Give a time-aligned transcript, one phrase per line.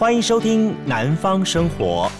[0.00, 2.10] 欢迎收听《南方生活》。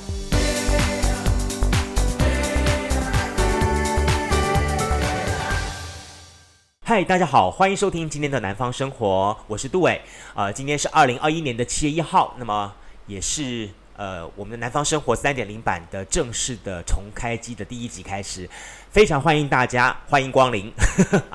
[6.84, 9.98] 嗨，大家好，欢迎收听今天的《南方生活》，我是杜伟。
[10.34, 12.70] 呃，今天是二零二一年的七月一号，那么
[13.06, 13.66] 也是
[13.96, 18.46] 呃我们的《南方生活》三点零版的正式的重开机的第一集开始，
[18.90, 20.70] 非常欢迎大家，欢迎光临。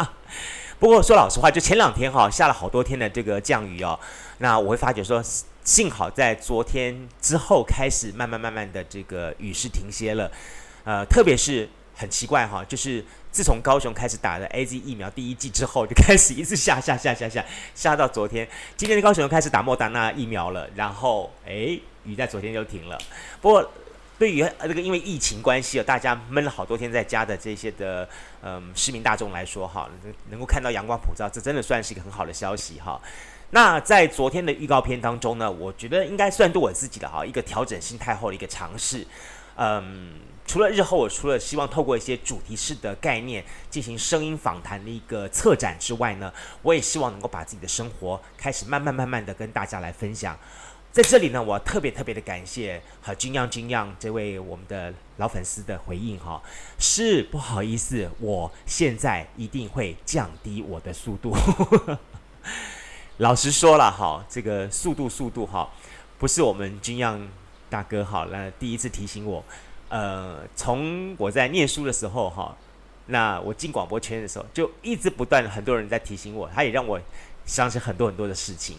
[0.77, 4.00] 不过说老实话，就前两天哈下了好多天的这个降雨哦，
[4.38, 5.24] 那我会发觉说。
[5.65, 10.32] 幸好在昨天之后开始慢慢慢慢的这个雨势停歇了，
[10.83, 18.47] 呃，特别是很奇怪哈，就是自从高雄开始打的 AZ 疫苗第一剂之后，就开始一直下下下下下下到昨天，
[18.78, 22.95] 今天的高雄又开始打莫达纳疫苗了，然后诶，雨在昨天就停了。
[23.42, 23.71] 不过
[24.20, 28.07] 对于这个因为疫情关系啊，大家闷了好多天在家的这些的
[28.43, 29.89] 嗯、市民大众来说哈，
[30.29, 33.02] 能够看到阳光普照，这真的算是一个很好的消息哈。
[33.52, 39.06] 那在昨天的预告片当中呢，我觉得应该算对我自己的哈一个调整心态后的一个尝试。
[39.56, 40.14] 嗯，
[40.46, 50.38] 除了日后我除了希望透过一些主题式的概念进行声音访谈的一个策展之外呢，我也希望能够把自己的生活开始慢慢慢慢的跟大家来分享。
[50.92, 56.42] 在这里呢，我特别特别的感谢和金样金样这位我们的老粉丝的回应哈，
[56.78, 61.34] 是不好意思，我现在一定会降低我的速度。
[63.20, 65.70] 老实说了哈，这个速度速度哈，
[66.20, 67.26] 不是我们军样
[67.70, 69.44] 大哥哈，那第一次提醒我，
[69.88, 72.56] 呃，从我在念书的时候哈，
[73.06, 77.00] 那我进广播圈的时候，就一直不断很多人在提醒我，他也让我
[77.46, 78.78] 想起很多很多的事情。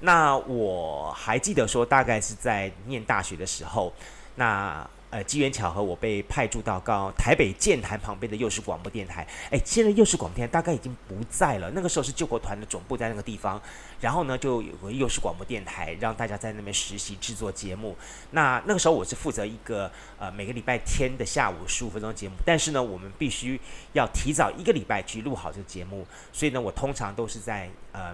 [0.00, 3.92] 那我还记得说，大概是在念大学的时候，
[4.34, 4.88] 那。
[5.08, 9.26] 呃，机缘巧合，我被派驻到高台北剑潭旁边的幼师广播电台。
[9.50, 11.70] 哎，现在幼师广播电台大概已经不在了。
[11.70, 13.60] 那个时候是救国团的总部在那个地方，
[14.00, 17.96] 然后呢，就有个幼师广播电台，让大家在那边实习制作节目。
[18.32, 23.60] 那那个时候我是负责一个呃每个礼拜天的下午十五分钟节目，但是呢，我们必须
[23.92, 28.12] 要提早一个礼拜去录好这个节目，所以呢，我通常都是在呃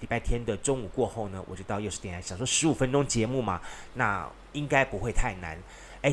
[0.00, 3.60] 礼拜天的中午过后呢，我就到幼师电台，想说十五分钟节目嘛，
[3.94, 5.58] 那应该不会太难。
[6.02, 6.10] 哎，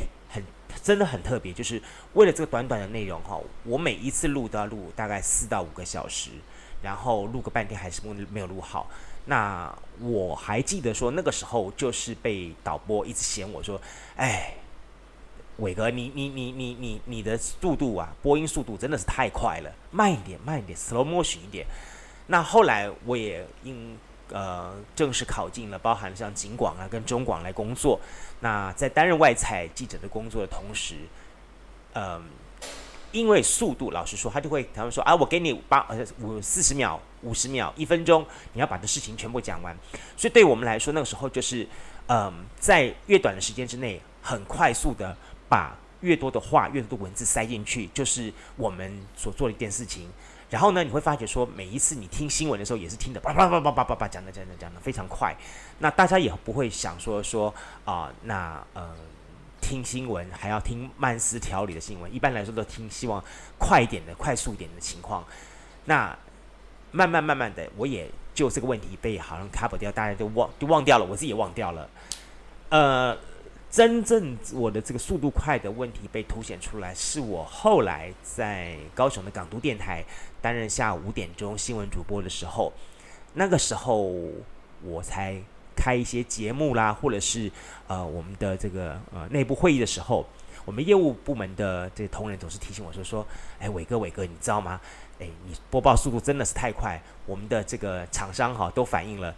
[0.84, 1.82] 真的很特别，就是
[2.14, 6.32] 为了这个短短的内容哈，我每一次录都要录大概四到五个小时，
[6.82, 8.02] 然后录个半天还是
[8.32, 8.88] 没有录好。
[9.26, 13.80] 那我还记得说那个时候就是被导播一直嫌我说，
[14.16, 14.54] 哎，
[15.58, 21.66] 伟哥，你你你你你你的速度啊，播音速度真的是太快了，慢一点慢一点，slow motion 一点。
[22.28, 23.98] 那后来我也因
[24.30, 28.00] 呃，正式考进了，包含像警广啊跟中广来工作。
[28.42, 30.96] 那在担任外采记者的工作的同时，
[31.94, 32.22] 嗯、呃，
[33.12, 39.76] 因为速度，老实说，他就会他们说啊，我给你八呃五四十秒、五十秒、一分钟，你要把这事情全部讲完。
[40.18, 41.68] 所以对我们来说，那个时候就是，
[42.08, 45.16] 嗯、在越短的时间之内，很快速的
[45.48, 50.10] 把越多的话、越多的文字塞进去，就是我们所做的一件事情。
[50.50, 55.36] 然后呢，你会发觉说，每一次你听新闻的时候，也是听的叭叭叭叭叭叭叭讲的讲的讲的非常快。
[55.80, 57.54] 那大家也不会想说说
[57.86, 58.96] 啊、那呃，
[59.60, 62.14] 听新闻还要听慢思条理的新闻。
[62.14, 63.24] 一般来说都听希望
[63.58, 65.24] 快一点的、快速一点的情况。
[65.86, 66.18] 那
[66.92, 71.90] 慢慢慢慢的，我也就这个问题被好像 cover 掉，大家都忘就忘掉了，我自己也忘掉了。
[72.70, 73.18] 呃。
[73.78, 80.04] 真正我的这个速度快的问题被凸显出来，是我后来在高雄的港都电台
[80.42, 82.74] 担任下午五点钟新闻主播的时候，
[83.36, 84.12] 那个时候
[84.84, 85.40] 我才
[85.76, 87.52] 开一些节目啦，或者是
[87.86, 90.26] 呃我们的这个呃内部会议的时候，
[90.66, 93.28] 我们业务部门的这个同仁总是提醒我说说，
[93.60, 94.82] 哎，伟哥伟哥，你知道吗？
[95.20, 99.34] 诶，你播报速度真的是太快，我们的这个厂商哈都反映了，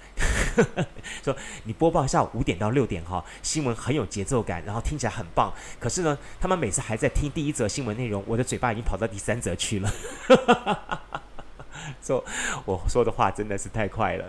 [1.23, 5.53] 说你播报下午五点到六点哈，新闻很有节奏感，然后听起来很棒。
[5.79, 9.89] 可是呢，他们每次还在听第一则新闻内容，我的嘴巴已经跑到第三则去了。
[12.03, 12.21] 说
[12.65, 14.25] 我说的话真的是太快了。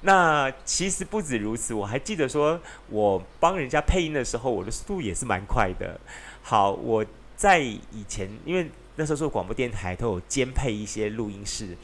[0.00, 2.58] 那其实不止如此，我还记得说
[2.88, 6.00] 我帮人家配音的时候，我的速度也是蛮快的。
[6.42, 7.04] 好，我
[7.36, 8.70] 在以前因为。
[8.96, 11.76] 那时候做广播电台都有兼配一些录音室，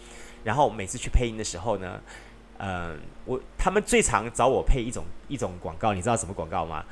[0.45, 2.01] 然后每次去配音的时候呢，
[2.57, 6.85] 呃，我他们最常找我配一种一种广告，你知道什么广告吗？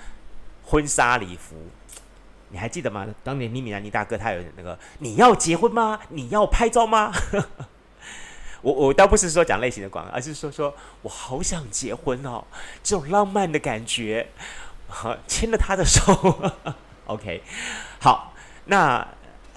[0.62, 1.56] 婚纱礼服，
[2.50, 3.06] 你还记得吗？
[3.24, 5.98] 当年尼米兰尼大哥他有那个，你要结婚吗？
[6.10, 7.10] 你要拍照吗？
[8.60, 12.44] 我我倒不是说讲类型的广告，而是说说我好想结婚哦，
[12.82, 14.28] 这种浪漫的感觉，
[14.86, 16.52] 好， 牵着他的手，
[17.06, 17.42] OK，
[18.00, 18.34] 好，
[18.66, 19.08] 那。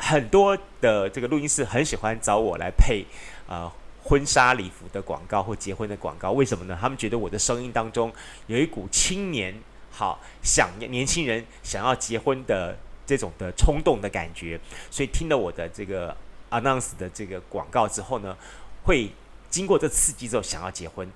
[0.06, 3.06] 很多的这个录音室很喜欢找我来配，
[3.48, 3.72] 呃，
[4.04, 6.78] 婚纱礼服的广告或结婚的广告，为什么呢？
[6.80, 8.12] 他们觉得我的声音当中
[8.48, 9.56] 有一股青年
[9.90, 14.60] 好想年轻人想要结婚的这种的冲动的感觉，
[14.92, 16.16] 所以听了我的这个
[16.50, 18.36] announce 的这个广告之后呢，
[18.84, 19.10] 会
[19.50, 21.10] 经过这刺激之后想要结婚。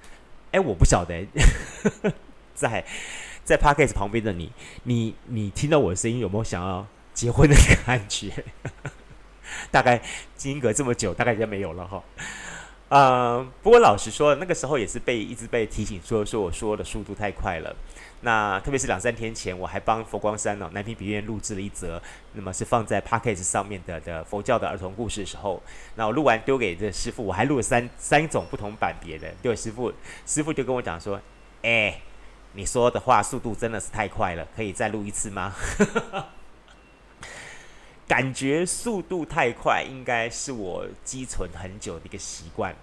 [0.51, 1.27] 哎，我不晓得，
[2.55, 2.85] 在
[3.43, 4.49] 在 Podcast 旁边的你，
[4.83, 6.87] 你你听到我的声音有没有想要
[7.17, 8.31] 结婚的感觉？
[9.71, 9.99] 大概
[10.35, 12.03] 经隔这么久，大概就没有了哈。
[12.89, 17.75] 呃，不过老实说，那个时候也是被一直被提醒说说我说的速度太快了。
[18.21, 21.99] 那特别是两三天前，我还帮佛光山哦南屏笔院录制了一则，
[22.33, 25.61] 那么是放在 Podcast 上面的的佛教的儿童故事的时候，
[25.95, 29.91] 那我录完丢给这师傅，我还录了三三种不同版别的，丢给师傅，
[30.27, 31.19] 师傅就跟我讲说
[31.63, 31.99] ：“哎，
[32.53, 35.55] 你说的话速度真的是太快了，可以再录一次吗？”
[38.07, 42.73] 感觉速度太快，应该是我积存很久的一个习惯。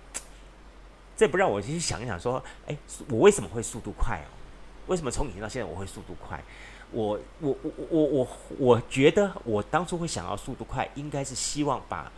[1.16, 2.76] 这不让我去想一想，说，哎，
[3.08, 4.28] 我为什么会速度快哦？
[4.88, 6.42] 为什么从以前到现在我会速度快？
[6.90, 8.28] 我我我我我
[8.58, 12.12] 我觉得我当初会想要速度快，应该是希望把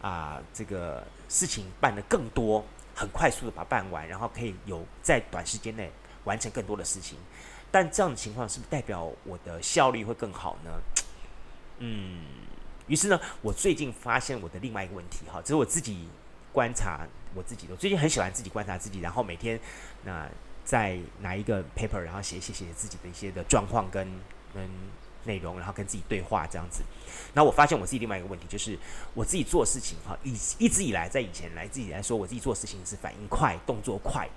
[0.00, 2.64] 啊这个事情办得更多，
[2.94, 5.90] 很快速的把它办完，然后可以有在短时间内
[6.24, 7.18] 完成更多的事情。
[7.70, 10.70] 但这样的情况是不是代表我的效率会更好呢？
[11.82, 12.18] 嗯，
[12.88, 16.06] 于是呢，我最近发现我的另外一个问题，哈，这是我自己
[16.52, 17.66] 观察我自己。
[17.70, 19.58] 我最近很喜欢自己观察自己，然后每天
[20.04, 20.28] 那
[20.62, 24.06] 再拿一个 paper，然后写写写自己的一些的状况跟
[24.52, 24.68] 跟
[25.24, 26.82] 内容，然后跟自己对话这样子。
[27.32, 28.78] 那我发现我自己另外一个问题，就是
[29.14, 34.28] 我自己做事情哈，以一直以来在以前来自己来说，我自己做事情是反应快、动作快。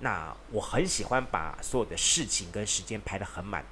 [0.00, 3.62] 那我很喜欢把所有的事情跟时间排得很满。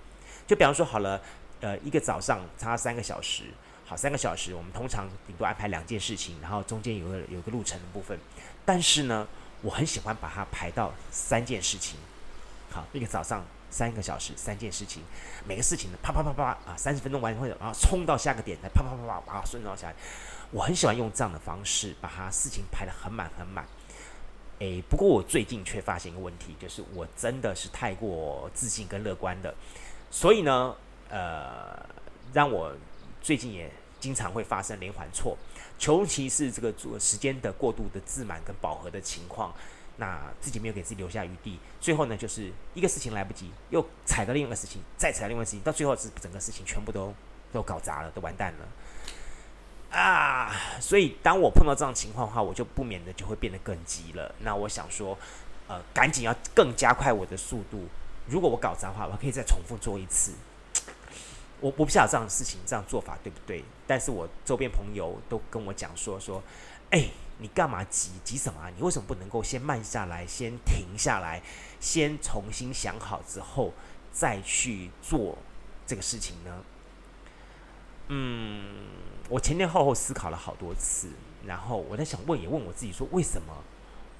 [0.47, 1.23] 就比方说好了。
[1.65, 3.45] 呃，一个早上差三个小时，
[3.87, 8.19] 好，三个小时，我们通常顶多安排两件事情，然后中间有个有个路程的部分。
[8.67, 9.27] 但是呢，
[9.63, 11.99] 我很喜欢把它排到三件事情。
[12.71, 15.03] 好，一个早上三个小时，三件事情，
[15.47, 19.95] 每个事情呢，啪啪啪啪啊，三十分钟完以后，然后冲到下个点，再啪啪啪啪啪顺到下来。
[20.51, 23.65] 我很喜欢用这样的方式把它事情排得很满很满。
[24.59, 29.55] 诶，不过我最近却发现一个问题，就是我真的是太过自信跟乐观的，
[30.11, 30.77] 所以呢。
[31.09, 31.87] 呃，
[32.33, 32.73] 让我
[33.23, 33.71] 最近也
[34.01, 35.37] 经常会发生连环错，
[35.81, 39.55] 尤其是这个做时间的过度的自满跟饱和的情况，
[39.97, 47.15] 那自己没有给自己留下余地，最后呢，就是一个事情来不及，又踩到另一个事情，再踩到另外一个事情，到最后是整个事情全部都
[47.53, 50.53] 都搞砸了，都完蛋了啊！
[50.81, 54.35] 所以当我碰到这样情况的话，我就不免的就会变得更急了。
[54.41, 55.17] 那我想说，
[55.69, 57.87] 呃，赶紧要更加快我的速度。
[58.27, 60.33] 如果我搞砸的话，我可以再重复做一次。
[61.65, 66.43] 我我不晓得这样的事情这样做法对不对，但是我周边朋友都跟我讲说说，
[66.91, 67.09] 哎，
[67.39, 68.71] 你干嘛急急什么啊？
[68.77, 71.43] 你为什么不能够先慢下来，先停下来，
[71.81, 73.73] 先重新想好之后
[74.13, 75.39] 再去做
[75.87, 76.63] 这个事情呢？
[78.09, 78.85] 嗯，
[79.31, 81.09] 我前前后后思考了好多次，
[81.47, 83.55] 然后我在想问也问我自己说，为什么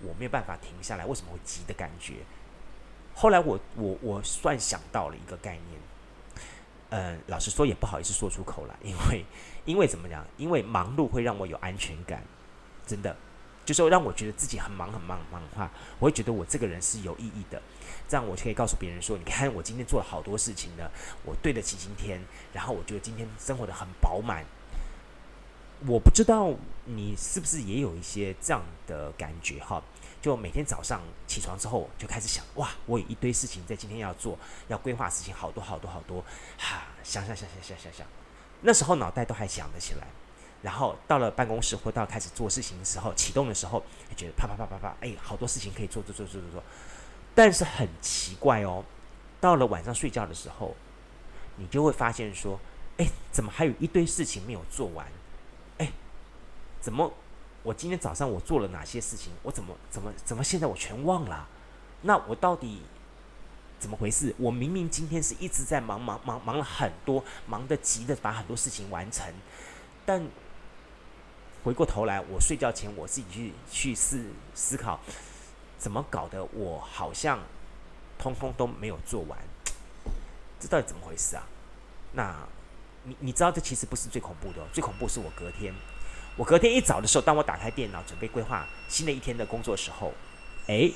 [0.01, 1.05] 我没有办法停下来？
[1.05, 2.15] 为什么会急的感觉？
[3.15, 5.79] 后来我我我算想到了一个概念。
[6.97, 9.25] 嗯，老实说也不好意思说出口了， 因为，
[9.65, 10.25] 因为怎么讲？
[10.37, 12.23] 因为忙碌会让我有安全感，
[12.87, 13.17] 真的，
[13.65, 15.69] 就是说让我觉得自己很忙很忙很忙的话，
[15.99, 17.61] 我会觉得我这个人是有意义的，
[18.07, 20.89] 这样我就可以告诉别人说，你看我今天做了好多事情呢，
[21.25, 22.23] 我对得起今天，
[22.53, 24.45] 然后我觉得今天生活得很饱满。
[25.89, 29.83] 我不知道你是不是也有一些这样的感觉哈？
[30.25, 34.39] 就每天早上起床之后就开始想，哇，我有一堆事情在今天要做，
[34.69, 36.25] 要规划事情好多好多好多，
[36.57, 38.07] 哈，想想想想想想想，
[38.63, 40.07] 那时候脑袋都还想得起来，
[40.63, 46.63] 然后到了办公室或到开始做事情的时候，启动的时候，就觉得啪啪啪啪啪，哎，好多事情可以做做做做做做，
[47.35, 48.83] 但是很奇怪哦，
[49.43, 50.75] 到了晚上睡觉的时候，
[51.57, 52.59] 你就会发现说，
[52.97, 55.07] 哎，怎么还有一堆事情没有做完？
[55.77, 55.93] 哎，
[56.81, 57.13] 怎么？
[57.65, 59.33] 我今天早上我做了哪些事情？
[59.43, 61.49] 我怎么怎么怎么现在我全忘了？
[62.03, 62.83] 那我到底
[63.81, 64.35] 怎么回事？
[64.39, 69.33] 我明明今天是一直在忙忙忙忙了很多，忙得急的把很多事情完成，
[70.05, 70.23] 但
[71.65, 74.23] 回过头来，我睡觉前我自己去去思
[74.55, 75.01] 思考，
[75.79, 76.45] 怎么搞的？
[76.45, 77.41] 我好像
[78.19, 79.39] 通通都没有做完，
[80.61, 81.43] 这到底怎么回事啊？
[82.13, 82.47] 那
[83.05, 85.75] 你你知道这其实不是最恐怖的，最恐怖是我隔天。
[86.37, 90.13] 我隔天一早的时候，当我打开电脑准备规划新的一天的工作时候，
[90.67, 90.93] 诶，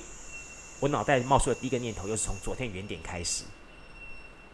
[0.81, 3.45] 我脑袋冒出的第一个念头又是从昨天原点开始，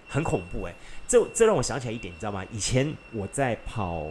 [0.08, 0.74] 很恐怖诶，
[1.08, 2.44] 这这让我想起来一点，你知道吗？
[2.52, 4.08] 以前我在跑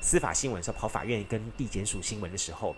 [0.00, 2.74] 司法新闻的时候，跑法院跟地检署新闻的时候，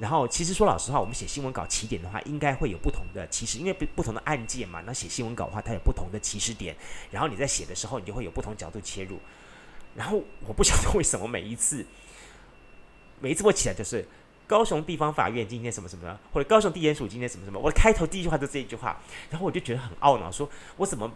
[0.00, 4.82] 然后其实说老实话，我们写新闻稿起点的话，应该会有不同的起始，因为不不同的案件嘛。
[4.84, 6.74] 那写新闻稿的话，它有不同的起始点，
[7.12, 9.20] 然后你在写的时候，你就会有不同角度切入。
[9.94, 11.84] 然后我不晓得为什么每一次，
[13.20, 14.04] 每一次我起来就是
[14.46, 19.00] 高雄地方法院今天什么什么，或者高雄地检署今天什么什么，我的开头第一句话就这一句话，
[19.30, 21.10] 然后我就觉得很懊恼，说我怎么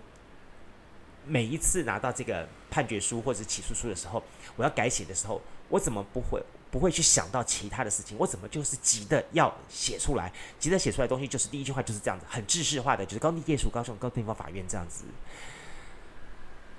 [1.26, 4.22] 每一次拿到这个判决书或者起诉书的时候，
[4.56, 6.40] 我要改写的时候，我怎么不会？
[6.70, 10.32] 不会去想到其他的事情，我怎么就是急的要写出来？
[10.58, 15.04] 急的写出来的东西就是第一句话就是这样子，很制式化的，就是高地检署、高雄高地方法院这样子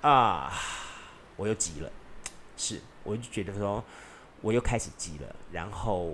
[0.01, 0.51] 啊，
[1.38, 1.89] 我又急了，
[2.58, 3.82] 是，我就觉得说
[4.46, 6.14] 我又开始急了，然后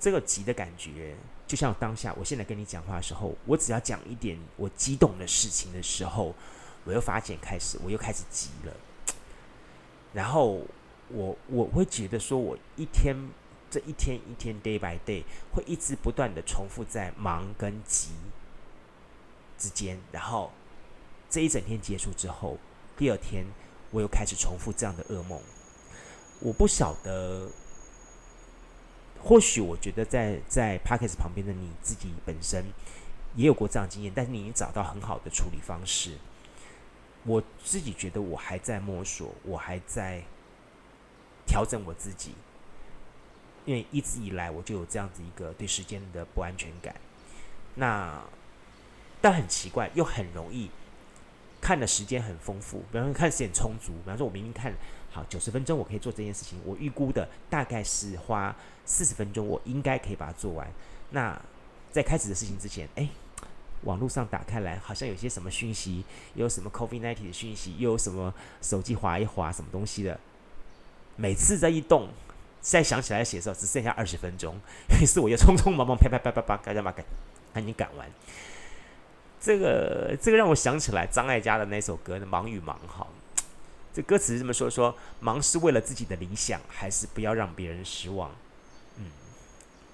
[0.00, 1.14] 这个急的感觉，
[1.46, 6.34] 就像当下我现在跟你讲话的时候，我只要讲一点我激动的事情的时候，
[6.84, 8.72] 我又发现开始我又开始急了，
[10.12, 10.60] 然后。
[11.10, 13.14] 我我会觉得说，我一天
[13.70, 15.22] 这一天一天 day by day
[15.52, 18.08] 会一直不断的重复在忙跟急
[19.58, 20.50] 之间，然后
[21.28, 22.56] 这一整天结束之后，
[22.96, 23.44] 第二天
[23.90, 25.38] 我又开始重复这样的噩梦。
[26.40, 27.48] 我不晓得，
[29.22, 32.64] 或许我觉得在在 Podcast 旁边的你自己本身
[33.34, 36.18] 也有过这样经验，但是你已经找到很好的处理方式。
[37.24, 40.22] 我自己觉得我还在摸索，我还在。
[41.46, 42.32] 调整我自己，
[43.66, 46.96] 因为一直以来我就有这样子一个对时间的不安全感。
[47.74, 48.24] 那
[49.20, 50.70] 但很奇怪，又很容易
[51.60, 53.92] 看的时间很丰富，比方说看时间充足。
[53.92, 54.72] 比方说，我明明看
[55.14, 58.54] 好九十分钟，我可以做这件事情，我预估的大概是花
[58.84, 60.68] 四十分钟，我应该可以把它做完。
[61.10, 61.40] 那
[61.92, 63.08] 在开始的事情之前，哎，
[63.82, 66.04] 网络上打开来，好像有些什么讯息，
[66.34, 70.18] 又有什么 COVID-19 的讯息，又有什么手机滑一滑，什么东西的。
[71.14, 72.08] 每次这一动，
[72.60, 74.56] 再想起来写的时候，只剩下二十分钟，
[75.00, 77.06] 于是我又匆匆忙忙啪啪啪啪啪，赶紧把赶
[77.52, 78.10] 赶紧赶完。
[79.40, 83.06] 这个这个让我想起来张艾嘉的那首歌《忙与忙》哈，
[83.94, 88.32] 这歌词是这么说：说忙是为了自己的理想，还是不要让别人失望？
[88.98, 89.06] 嗯，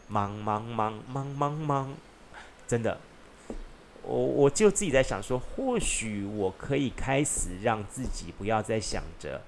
[0.08, 1.94] 忙忙忙忙忙忙，
[2.66, 2.98] 真的，
[4.02, 9.42] 我我就自己在想说，或许我可以开始让自己不要再想着。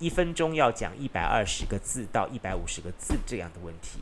[0.00, 4.00] 一分钟要讲一百二十个字到一百五十个字这样的问题，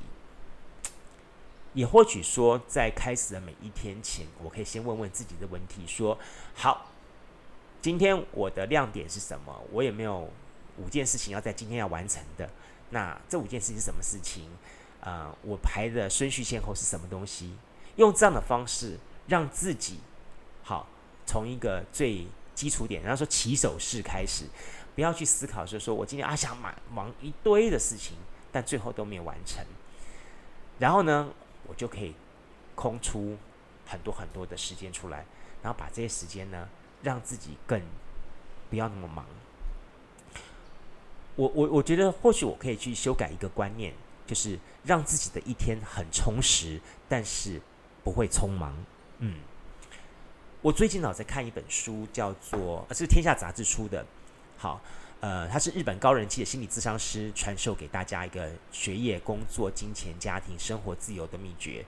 [1.75, 6.19] 也或许说在开始的每一天前，我可以先问问自己的问题：说
[6.55, 6.92] 好，
[7.83, 9.61] 今天我的亮点是什么？
[9.73, 10.31] 我有没有
[10.79, 12.49] 五件事情要在今天要完成的？
[12.91, 14.49] 那这五件事情是什么事情？
[15.01, 17.57] 啊、我排的顺序先后是什么东西？
[17.97, 18.97] 用这样的方式
[19.27, 19.99] 让自己
[20.63, 20.87] 好
[21.27, 22.25] 从一个最
[22.55, 24.47] 基础点，然后说起手式开始。
[24.95, 28.17] 不要去思考，就是说我今天啊想忙忙一堆的事情，
[28.53, 29.65] 但最后都没有完成。
[30.79, 31.31] 然后呢，
[31.67, 32.15] 我就可以
[32.77, 33.37] 空出
[33.87, 35.25] 很多很多的时间出来，
[35.63, 36.69] 然后把这些时间呢，
[37.03, 37.81] 让自己更
[38.71, 39.27] 不要那么忙。
[41.35, 43.95] 我我我觉得或许我可以去修改一个观念，
[44.27, 47.61] 就是让自己的一天很充实，但是
[48.05, 48.77] 不会匆忙。
[49.19, 49.37] 嗯，
[50.61, 54.05] 我最近老在看一本书，叫做是天下杂志出的。
[54.59, 54.81] 好，
[55.21, 61.85] 呃，他是日本高人气的心理咨商师，传授给大家一个学业、工作、金钱、家庭、生活自由的秘诀。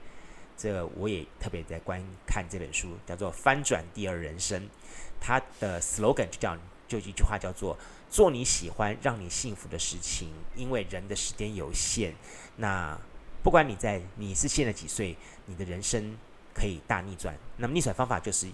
[0.57, 4.61] 这我也特别在观看这本书，叫做《翻转第二人生》。
[5.19, 6.57] 它的 slogan 就叫
[6.87, 7.77] 就一句话叫做
[8.09, 10.29] “做你喜欢、让你幸福的事情”。
[10.55, 12.13] 因为人的时间有限，
[12.57, 12.97] 那
[13.43, 16.15] 不管你在你是现在几岁，你的人生
[16.53, 17.35] 可以大逆转。
[17.57, 18.47] 那么逆转方法就是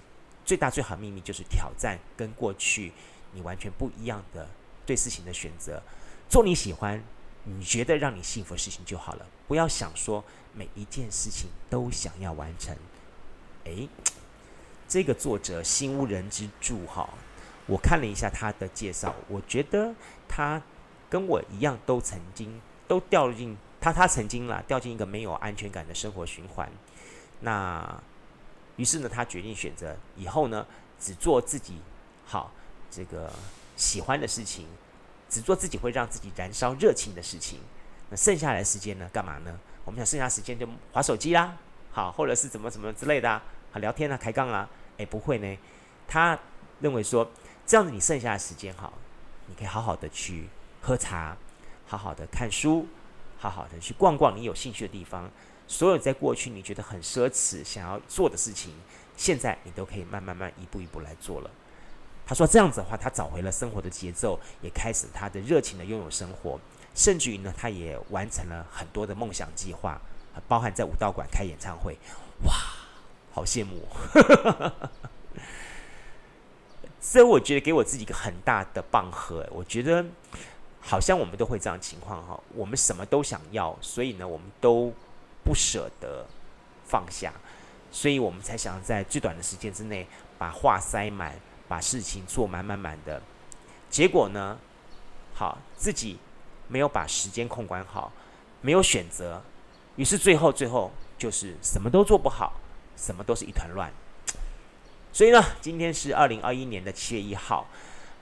[0.46, 2.92] 最大最好秘密，就是挑战跟过去。
[3.34, 4.46] 你完全不一样的
[4.86, 5.82] 对事情的选择，
[6.28, 7.02] 做你喜欢、
[7.46, 9.26] 你觉得让你幸福的事情就好了。
[9.48, 10.22] 不要想说
[10.54, 12.76] 每一件事情都想要完成。
[13.66, 13.88] 诶，
[14.88, 17.10] 这个作者心无人之助哈，
[17.68, 19.94] 我看了一下他的介绍，我觉得
[20.28, 20.62] 他
[21.10, 26.70] 跟我一样，都曾经都掉进他他曾经啦掉进一个没有安全感的生活循环。
[27.42, 28.02] 那
[28.78, 30.66] 于是呢，他决定选择以后呢，
[31.00, 31.80] 只做自己
[32.26, 32.52] 好。
[32.94, 33.32] 这个
[33.78, 34.68] 喜欢的事情，
[35.30, 37.62] 只做自己会让自己燃烧热情的事情。
[38.10, 39.10] 那剩下来时间呢？
[39.14, 39.58] 干嘛呢？
[39.86, 41.58] 我们想剩下时间就划手机啦，
[41.92, 44.70] 好，或者是怎么怎么之类的啊，好聊天啊，抬杠啊。
[44.98, 45.58] 诶，不会呢。
[46.08, 46.38] 他
[46.80, 47.28] 认为说，
[47.66, 48.94] 这样子你剩下的时间好，
[49.48, 50.48] 你可以好好的去
[50.82, 51.36] 喝茶，
[51.88, 52.86] 好好的看书，
[53.40, 55.30] 好好的去逛逛你有兴趣的地方。
[55.68, 58.76] 所有在过去你觉得很奢侈想要做的事情，
[59.16, 61.50] 现在你都可以慢慢慢一步一步来做了。
[62.26, 66.60] 他说：“这样子的话，他找回了生活的节奏，也开始他的热情的拥有生活。
[66.94, 70.00] 甚至于呢，他也完成了很多的梦想计划，
[70.48, 71.98] 包含在武道馆开演唱会。
[72.44, 72.54] 哇，
[73.34, 73.88] 好羡慕！
[77.00, 79.48] 所以我觉得给我自己一个很大的棒喝。
[79.52, 80.06] 我觉得
[80.80, 84.94] 好像我们都会这样情况哈，我们什么都想要，所以呢，我们都
[85.44, 86.26] 不舍得
[86.86, 87.34] 放下，
[87.92, 90.08] 所以我们才想在最短的时间之内
[90.38, 91.34] 把话塞满，
[91.68, 93.22] 把事情做满满满的。
[93.90, 94.60] 结果呢，
[95.34, 96.20] 好，自己
[96.72, 98.10] 没有把时间控管好，
[98.62, 99.42] 没有选择，
[99.98, 102.54] 于是最后最后就是什么都做不好，
[102.96, 103.92] 什么都是一团乱。
[105.12, 107.68] 所以呢，今天是二零二一年的七月一号，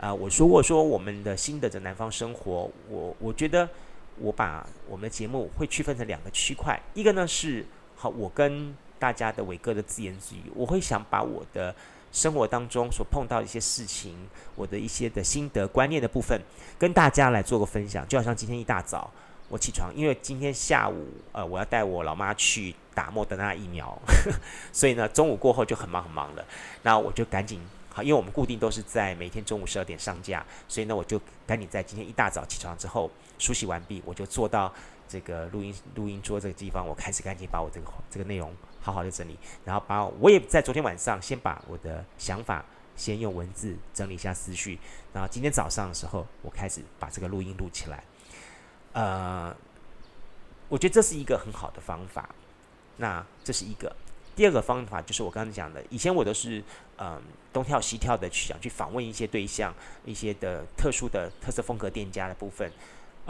[0.01, 3.70] 啊、我说过说我们的新的这南方生活，我我觉得
[4.18, 7.63] 我把我们的节目会区分成两个区块，一个呢是
[7.96, 11.75] 好，我跟大家的伟哥的自言自语，我会想把我的
[12.12, 14.16] 生活当中所碰到一些事情，
[14.56, 16.39] 我的一些的心得观念的部分，
[16.78, 19.10] 跟大家来做个分享，就好像今天一大早。
[19.48, 24.32] 我起床，因为今天下午，呃，我要带我老妈去打莫德纳疫苗，呵，
[24.72, 26.46] 所以呢，中午过后就很忙很忙了。
[26.84, 27.60] 那我就赶紧，
[27.92, 34.72] 好，因为我们固定都是在每天中午十二点上架，所以呢，我就赶紧在今天一大早起床之后梳洗完毕，我就坐到
[35.08, 42.63] 这个录音录音桌这个地方，我开始赶紧把我这个这个内容好好的整理，然后把我也在昨天晚上先把我的想法
[42.95, 44.79] 先用文字整理一下思绪，
[45.13, 48.03] 然后今天早上的时候，我开始把这个录音录起来。
[48.93, 49.55] 呃，
[50.67, 52.29] 我觉得这是一个很好的方法。
[52.98, 53.95] 那这是一个，
[54.36, 56.63] 第二个方法就是我刚刚讲的，以前我都是
[56.98, 57.21] 嗯、
[57.53, 62.69] 东跳西跳的去想去访问一些对象，一些的特殊的特色风格店家的部分。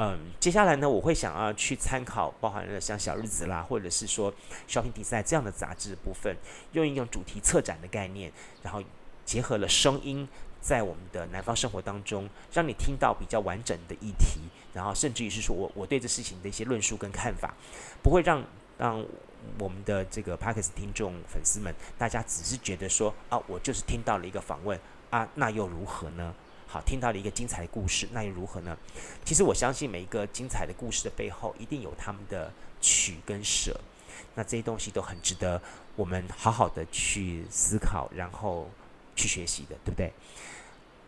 [0.02, 4.34] 嗯，接下来呢，我会想要去参考包含了像小日子啦，或者是说
[4.66, 6.38] Shopping Design 这样的杂志部分，
[6.72, 8.32] 用一种主题策展的概念，
[8.64, 8.82] 然后
[9.26, 10.28] 结合了声音。
[10.62, 14.42] 在我们的南方生活当中，让你听到比较完整的议题，
[14.74, 17.54] 然后甚至于是说我我对这事情的一些论述跟看法，
[18.04, 18.44] 不会让
[18.78, 19.02] 让
[19.58, 24.78] 我们的这个 Podcast 听众粉丝们，大家只是觉得说啊，我就是听到了一个访问
[25.10, 26.36] 啊，那又如何呢？
[26.72, 28.78] 好，听到了一个精彩的故事，那又如何呢？
[29.26, 33.78] 其实我相信每一个精彩的故事的背后，一定有他们的取跟舍，
[34.36, 35.60] 那这些东西都很值得
[35.96, 38.70] 我们好好的去思考，然后。
[39.16, 40.14] 去学习的，对不对？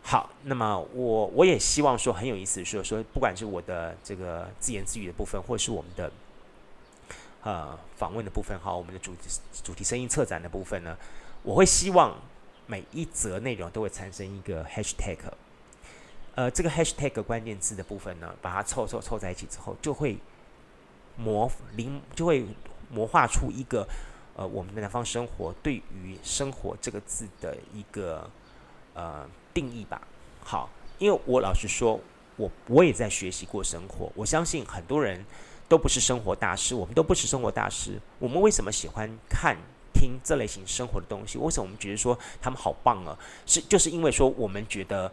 [0.02, 6.12] 好，那么我我也希望说很有意思，说说不管是我的这个自言自语的部分，或是我们的
[7.42, 9.30] 呃访问的部分，哈，我们的主题
[9.64, 10.94] 主题声音策展的部分呢，
[11.42, 12.14] 我会希望
[12.66, 15.16] 每一则内容都会产生一个 hashtag，
[16.34, 20.18] 呃，这个 hashtag 关键字的部分呢，把它凑凑凑在一起之后，就会
[21.16, 22.46] 模灵就会
[22.90, 23.86] 模化出一个。
[24.34, 28.26] 呃，我们的南方生活对于“生活”这个字的一个
[28.94, 30.00] 呃定义吧。
[30.42, 32.00] 好，因为我老实说，
[32.36, 34.10] 我我也在学习过生活。
[34.14, 35.22] 我相信很多人
[35.68, 38.00] 都不是生活大师，我们都不是生活大师。
[38.18, 39.54] 我们为什么喜欢看、
[39.92, 41.36] 听这类型生活的东西？
[41.36, 43.14] 为什么我们觉得说他们好棒啊？
[43.44, 45.12] 是就是因为说我们觉得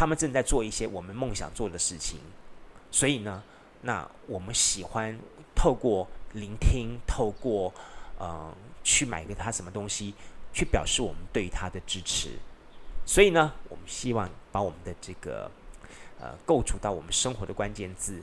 [0.00, 2.18] 他们正在做一些我们梦想做的事情，
[2.90, 3.42] 所以呢，
[3.82, 5.18] 那我们喜欢
[5.54, 6.08] 透过。
[6.32, 7.74] 聆听，透过
[8.16, 10.14] 呃去买给他什么东西，
[10.52, 12.38] 去表示我们对于他的支持。
[13.04, 15.50] 所以呢，我们希望把我们的这个
[16.20, 18.22] 呃构筑到我们生活的关键字，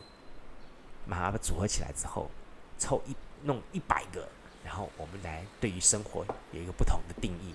[1.09, 2.31] 把它组合起来之后，
[2.77, 3.13] 凑一
[3.43, 4.29] 弄一百个，
[4.63, 7.53] 然后我们来对于生活有一个不同的定义。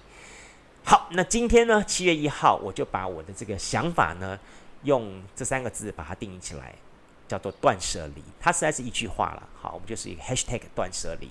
[0.84, 4.38] 好，那今天呢，七月一号，我就把我的这个想法呢，
[4.82, 6.74] 用这三个字把它定义起来。
[7.28, 9.48] 叫做断舍离，它实在是一句话了。
[9.58, 11.30] 好，我们就是一个 hashtag 断舍离。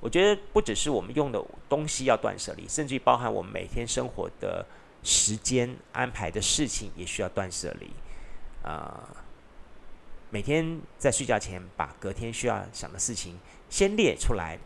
[0.00, 4.64] 我觉得不只是我们用的东西要断舍离，甚至于包含我们每天生活的
[5.02, 7.90] 时间安排的事情也需要断舍离。
[8.62, 9.16] 啊、呃，
[10.30, 14.58] 每天在睡觉前把隔天需要想的事情先列出来，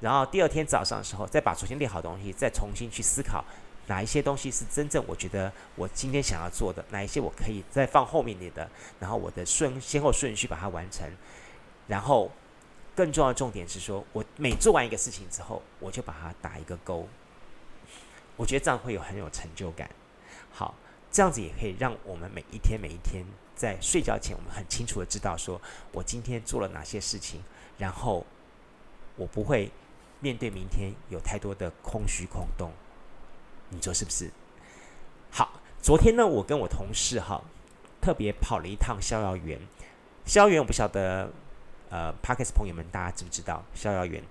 [0.00, 3.44] 然后第二天早上的时候再把昨天列好的东西再重新去思考。
[3.86, 6.84] 哪一些东西是真正我觉得我今天想要做的？
[6.90, 8.68] 哪一些我可以再放后面点的？
[8.98, 11.10] 然后我的顺先后顺序把它完成。
[11.86, 12.30] 然后
[12.94, 17.06] 更重要的重点是说，我每做完一个事情之后，我就把它打一个勾。
[18.36, 19.90] 我觉得这样会有很有成就感。
[20.50, 20.74] 好，
[21.12, 25.60] 这样子也可以让我们每一天每一天在睡觉前，我们很清楚的知道说
[25.92, 27.42] 我今天做了哪些事情，
[27.76, 28.24] 然后
[29.16, 29.70] 我不会
[30.20, 32.72] 面对明天有太多的空虚空洞。
[33.74, 34.30] 你说是不是？
[35.30, 37.42] 好，昨天呢，我跟我同事哈，
[38.00, 39.60] 特别跑了一趟逍遥园。
[40.24, 41.30] 逍遥园我不晓得
[41.90, 44.22] 呃 Podcast 朋友们，大家知不知道逍遥园？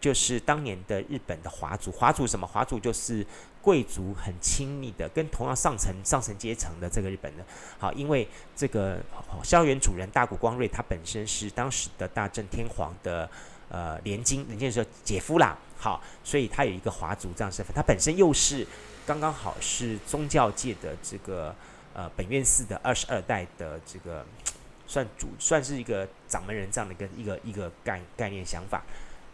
[0.00, 2.46] 就是当年的日本的华族，华族什么？
[2.46, 3.26] 华族就是
[3.60, 7.44] 贵族很亲密的，跟同样上层上层阶层的这个日本的。
[7.78, 8.98] 好，因为这个
[9.42, 13.28] 逍遥园主人大谷光瑞，他本身是当时的大正天皇的
[13.68, 15.58] 呃连襟，人家说姐夫啦。
[15.76, 18.66] 好，所以他有一个华族这样身份，他本身又是
[19.10, 21.52] 刚刚好是宗教界的这个
[21.94, 24.24] 呃本愿寺的二十二代的这个
[24.86, 28.80] 算主，算是一个掌门人这样的一个一个一个概概念想法。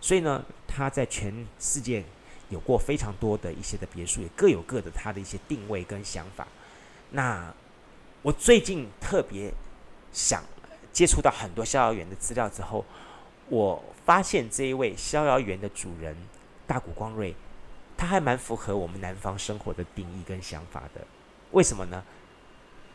[0.01, 2.03] 所以呢，他在全世界
[2.49, 6.49] 有过非常多的一些的别墅，也各有各的他的一些定位跟想法。
[7.11, 7.53] 那
[8.23, 9.53] 我最近特别
[10.11, 10.43] 想
[10.91, 12.83] 接触到很多逍遥园的资料之后，
[13.51, 16.17] 我发现这一位逍遥园的主人
[16.67, 17.35] 大谷光瑞，
[17.97, 21.07] 他还蛮符合我们南方生活的定义跟想法的。
[21.53, 22.03] 为什么呢？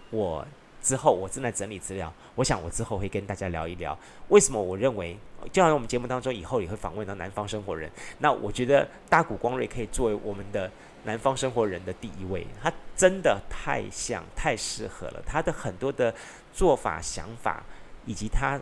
[0.09, 0.45] 我。
[0.83, 3.95] 之后我正在整理资料，我想我之后会跟大家聊一聊
[4.29, 5.15] 为什么我认为，
[5.51, 7.87] 就好像我们节目当中以后也会访问到南方生活人，
[8.17, 10.71] 那我觉得大谷光瑞可以作为我们的
[11.03, 16.11] 南方生活人的第一位，他真的太像太适合了，他的很多的
[16.51, 17.63] 做法想法
[18.07, 18.59] 以及他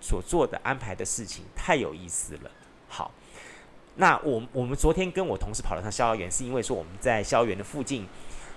[0.00, 2.50] 所做的安排的事情太有意思了。
[2.88, 3.12] 好，
[3.96, 8.06] 那我我们昨天跟我同事跑了趟逍遥园，是因为说我们在逍遥园的附近。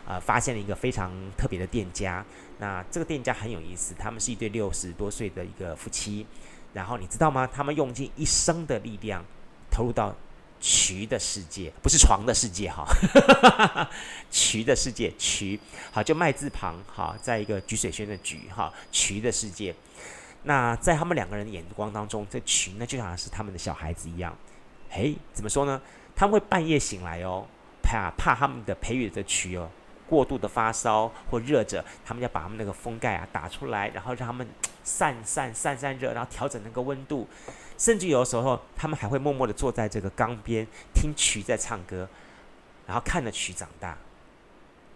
[0.06, 2.26] 呃，发现了一个非常特别的店家。
[2.60, 6.28] 那这个店家很有意思，他们是一对六十多岁的一个夫妻。
[6.74, 7.48] 然后你知道吗？
[7.48, 9.24] 他们用尽一生的力量
[9.72, 10.14] 投入到
[10.62, 12.86] 衢的世界，不是床的世界哈，
[14.30, 15.58] 衢的世界，衢
[15.94, 19.74] 好就麦字旁哈，在一个菊水轩的菊哈，衢的世界。
[20.44, 24.38] 那在他们两个人的眼光当中，这衢呢就像是他们的小孩子一样。
[24.94, 25.82] 诶，怎么说呢？
[26.16, 27.46] 他们会半夜醒来哦，
[27.82, 29.70] 怕怕他们的培育的衢哦。
[30.08, 34.48] 过度的发烧或热着，他们要把他们那个风盖啊打出来，然后让他们
[34.84, 37.28] 散散散散热，然后调整那个温度。
[37.80, 42.08] 甚至有的时候，他们还会默默的坐在这个缸边听衢在唱歌，
[42.86, 43.98] 然后看着衢长大。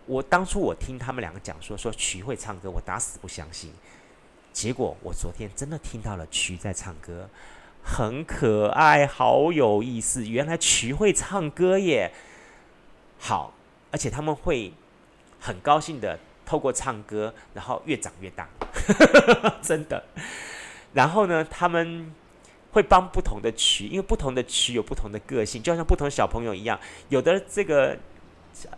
[0.06, 3.74] 我当初我听他们两个讲说说衢会唱歌，我打死不相信。
[4.54, 7.28] 结果我昨天真的听到了衢在唱歌，
[7.88, 10.28] 很可爱，好有意思。
[10.28, 12.12] 原来曲会唱歌耶！
[13.18, 13.54] 好，
[13.92, 14.74] 而且他们会。
[15.40, 18.50] 很高兴的透过唱歌，然后越长越大，
[19.62, 20.04] 真的。
[20.94, 22.12] 然后呢，他们
[22.72, 26.78] 会帮不同的衢，因为不同的衢有不同的个性，就像不同小朋友一样。
[27.10, 27.96] 有的这个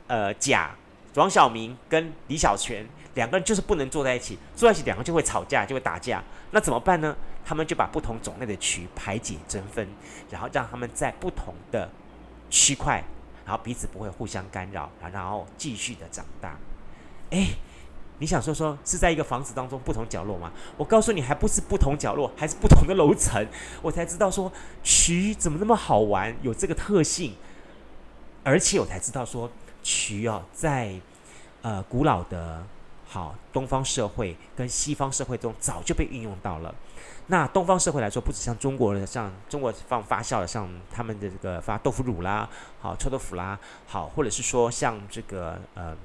[0.08, 0.76] 呃甲
[1.15, 6.24] 王小明跟李小泉两个人就是不能坐在一起，坐在一起两个就会吵架，就会打架。
[6.52, 7.15] 那怎么办呢？
[7.45, 9.88] 他们就把不同种类的衢排解争分，
[10.30, 11.89] 然后让他们在不同的
[12.50, 13.04] 区块。
[13.45, 16.56] 然后彼此不会互相干扰，然后继续的长大。
[17.32, 17.48] 哎，
[18.19, 20.52] 你想说说是在一个房子当中不同角落吗？
[20.78, 23.43] 我告诉你，还不是不同角落，还是不同的楼层。
[23.82, 24.52] 我才知道说
[24.84, 27.34] 衢怎么那么好玩，有这个特性。
[28.43, 29.50] 而且我才知道说
[29.84, 30.94] 衢哦，在
[31.62, 32.65] 呃古老的
[33.08, 36.74] 好东方社会跟西方社会中早就被运用到了。
[37.28, 42.50] 那东方社会来说，不止像中国人，像中国放发酵的，像他们的这个发豆腐乳啦，
[42.82, 45.96] 好臭豆腐啦，好，或者是说像这个呃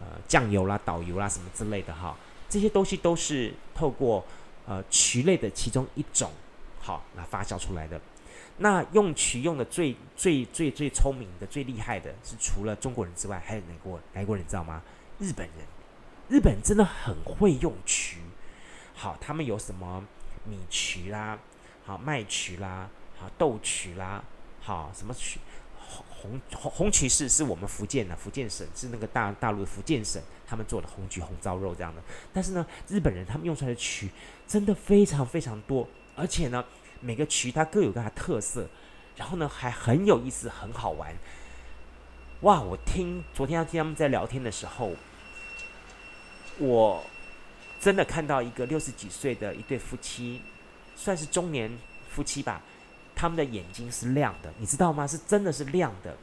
[0.00, 2.16] 呃酱油啦、导游啦什么之类的哈，
[2.48, 4.24] 这些东西都是透过
[4.66, 6.32] 呃衢类的其中一种
[6.80, 8.00] 好来发酵出来的。
[8.58, 14.82] 那用曲用的最最最最聪明的、最厉害的是除了中国人之外，还有哪国哪国人知道吗？
[15.18, 15.66] 日本人，
[16.28, 18.18] 日本人真的很会用曲。
[18.94, 20.04] 好，他们有什么？
[20.44, 21.38] 米曲啦，
[21.84, 24.24] 好麦曲啦，好豆曲啦，
[24.60, 25.38] 好什么曲？
[25.78, 32.02] 红红红曲是是我们福建的福建省是那个大大陆的福建省他们做的红曲红糟肉这样的。
[32.32, 34.10] 但是呢，日本人他们用出来的曲
[34.48, 36.64] 真的非常非常多，而且呢，
[37.02, 38.66] 每个衢它各有各的特色，
[39.16, 41.14] 然后呢还很有意思，很好玩。
[42.40, 42.62] 哇！
[42.62, 44.92] 我听昨天要听他们在聊天的时候，
[46.58, 47.04] 我。
[47.82, 50.40] 真的看到一个六十几岁的一对夫妻，
[50.94, 51.68] 算是中年
[52.08, 52.62] 夫妻吧。
[53.12, 55.04] 他们的眼睛是亮的，你知道吗？
[55.04, 56.16] 是真的是亮的，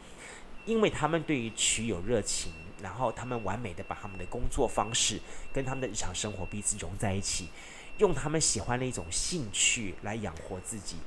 [0.66, 5.20] 因为他们对于衢有热情，然后他们完美的把他们的工作方式
[5.52, 7.50] 跟他们的日常生活彼此融在一起，
[8.00, 10.98] 用他们喜欢的一种兴趣来养活自己，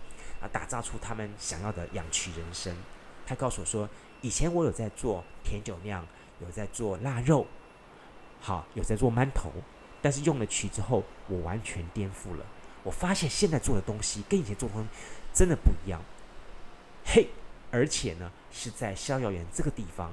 [0.40, 2.74] 啊，打造出他们想要的养衢人生。
[3.26, 3.88] 他告诉我说，
[4.20, 6.06] 以前我有在做甜酒酿，
[6.40, 7.46] 有在做腊肉，
[8.40, 9.50] 好，有在做馒头。
[10.02, 12.44] 但是用了曲之后，我完全颠覆了。
[12.82, 14.74] 我发现现在做的东西跟以前做的
[15.32, 16.02] 真的不一样。
[17.04, 17.28] 嘿，
[17.70, 20.12] 而且呢，是在逍遥园这个地方，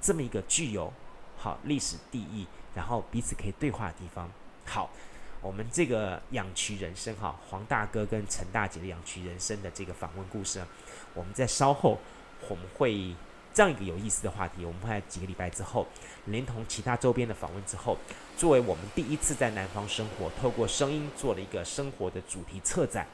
[0.00, 0.92] 这么一个具有
[1.38, 4.30] 好历史地义，然后彼此可以对话的地方。
[4.66, 4.90] 好，
[5.42, 10.62] 我们这个养渠人生哈，黄大哥跟陈大姐的养渠人生的这个访问故事，
[11.14, 11.98] 我们在稍后
[12.48, 13.14] 我们会
[13.54, 15.86] 这样一个有意思的话题，我们会在几个礼拜之后，
[16.26, 17.96] 连同其他周边的访问之后，
[18.36, 23.06] 作为我们第一次在南方生活，透过声音做了一个生活的主题策展。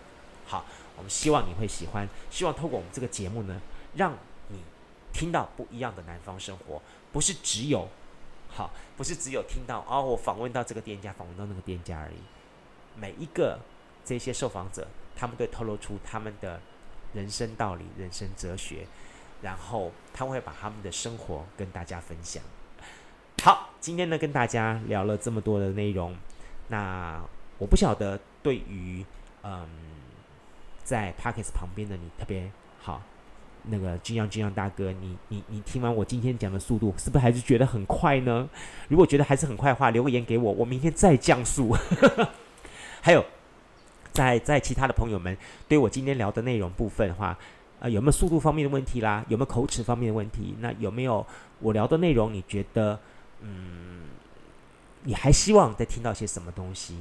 [0.45, 0.65] 好，
[0.97, 3.61] 我们希望你会喜欢，希望透过我们这个节目呢，
[3.95, 4.13] 让
[4.49, 4.59] 你
[5.13, 7.89] 听到不一样的南方生活，不是只有。
[8.57, 12.17] 好，不是只有听到哦，我访问到这个店家，访问到那个店家而已。
[12.99, 13.61] 每一个
[14.03, 16.59] 这些受访者，他们都透露出他们的
[17.13, 18.87] 人生道理、人生哲学，
[19.43, 22.43] 然后他们会把他们的生活跟大家分享。
[23.43, 26.17] 好，今天呢跟大家聊了这么多的内容，
[26.69, 27.23] 那
[27.59, 29.05] 我不晓得对于
[29.43, 29.69] 嗯
[30.83, 33.03] 在 Podcast 旁边的你特别好。
[33.69, 38.49] 那个君阳君阳大哥，你你你听完我今天讲的速度，是不是还是觉得很快呢？
[38.89, 41.77] 如果觉得还是很快的话，留个言给我，我明天再降速。
[43.03, 43.25] 还有，
[44.13, 45.37] 在在其他的朋友们
[45.69, 47.37] 对我今天聊的内容部分的话，
[47.81, 49.25] 呃，有没有速度方面的问题啦？
[49.29, 50.55] 有没有口齿方面的问题？
[50.61, 51.25] 那有没有
[51.61, 52.33] 我聊的内容？
[52.33, 52.99] 你觉得，
[53.41, 54.05] 嗯，
[55.03, 56.97] 你还希望再听到些什么东西？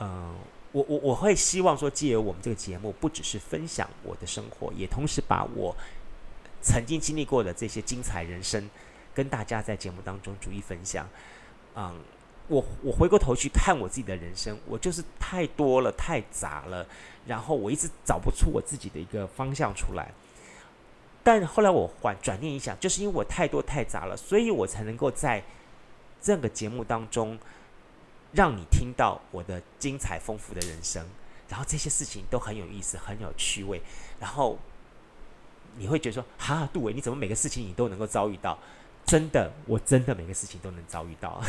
[0.00, 0.34] 嗯、
[0.72, 5.74] 我我我会希望说，借由我们这个节目，不只是分享我的生活，也同时把我
[6.60, 8.68] 曾经经历过的这些精彩人生，
[9.14, 11.08] 跟大家在节目当中逐一分享。
[11.74, 11.98] 嗯，
[12.48, 16.86] 我我回过头去看我自己的人生，我就是太多了，太杂了，
[17.26, 20.12] 然后我一直找不出我自己的一个方向出来。
[21.24, 25.42] 但后来我转转念一想，就是因为我太多太杂了，所以我才能够在
[26.20, 27.38] 这个节目当中。
[28.32, 31.04] 让你听到我的精彩丰富的人生，
[31.48, 33.80] 然后这些事情都很有意思，很有趣味，
[34.20, 34.58] 然后
[35.76, 38.58] 你会觉得说：“哈，杜伟，你怎么每个事情你都能够遭遇到？”
[39.06, 41.40] 真的，我真的每个事情都能遭遇到。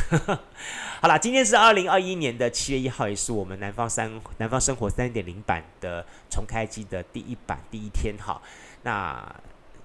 [1.02, 8.16] 好了，今天是二零二一年的七月一号，也是我们南方三南方生活三点零版的重开机的第一版第一天。
[8.18, 8.42] 哈，
[8.84, 9.36] 那。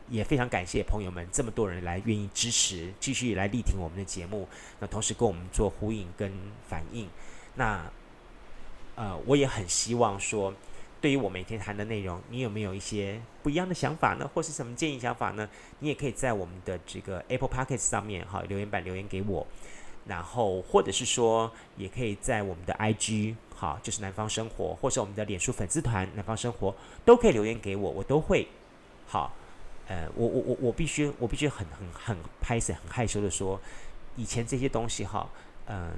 [0.08, 4.46] 也非常感谢朋友们这么多人来愿意支持，继续来力挺我们的节目，
[4.80, 6.32] 那同时跟我们做呼应跟
[6.68, 7.08] 反应。
[7.54, 7.90] 那
[8.96, 10.52] 呃，我也很希望说，
[11.00, 14.30] 对于我每天谈的内容，你有没有一些不一样的想法呢？
[14.32, 15.48] 或是什么建议想法呢？
[15.80, 19.46] 你也可以在我们的这个 Apple Podcast 上面哈留言板留言给我，
[20.06, 28.46] 然后或者是说，也可以在我们的 IG 好，就是南方生活，或是我们的脸书粉丝团南方生活，都可以留言给我，我都会
[29.06, 29.32] 好。
[29.86, 33.60] 呃，我我我我必须我必须很很很拍谢很害羞的说，
[34.16, 35.28] 以前这些东西哈，
[35.66, 35.92] 嗯、呃，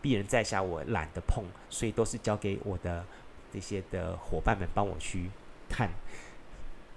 [0.00, 3.04] 鄙人在下我懒得碰，所以都是交给我的
[3.52, 5.30] 这些的伙伴们帮我去
[5.68, 5.90] 看。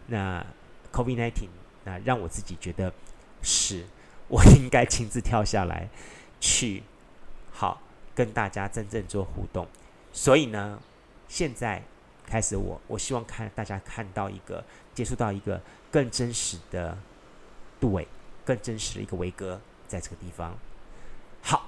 [0.07, 0.45] 那
[0.91, 1.47] COVID-19，
[1.83, 2.93] 那让我自己觉得
[3.41, 3.85] 是
[4.27, 5.89] 我应该亲自跳下来
[6.39, 6.83] 去，
[7.51, 7.81] 好
[8.13, 9.67] 跟大家真正做互动。
[10.13, 10.79] 所以呢，
[11.27, 11.81] 现在
[12.25, 15.61] 开始我我希望看大家看到一个接触到一个。
[15.91, 16.97] 更真实的
[17.79, 18.05] 杜伟，
[18.43, 20.53] 更真实的一个维哥，在这个地方。
[21.41, 21.67] 好，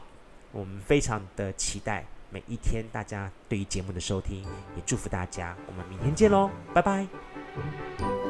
[0.51, 4.43] 我们非常的期待每一天大家对于节目的收听，
[4.75, 5.55] 也祝福大家。
[5.65, 7.07] 我们明天见喽，拜拜！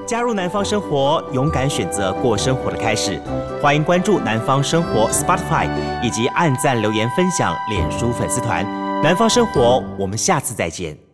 [0.05, 3.19] 加入南方生活，勇敢选择过生活的开始。
[3.59, 5.67] 欢迎关注南方生活 Spotify，
[6.03, 8.63] 以及按赞、留言、分享脸书粉丝团。
[9.01, 11.06] 南方生活，我们下次再见。